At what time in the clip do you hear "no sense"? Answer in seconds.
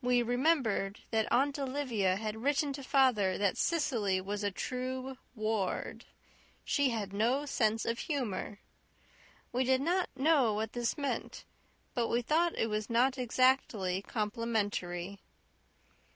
7.12-7.84